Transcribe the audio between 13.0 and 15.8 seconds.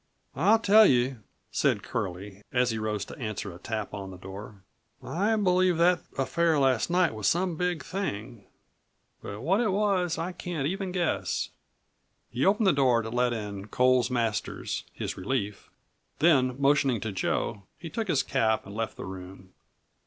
to let in Coles Masters, his relief,